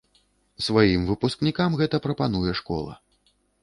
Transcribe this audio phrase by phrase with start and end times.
[0.67, 3.01] Сваім выпускнікам гэта прапануе школа.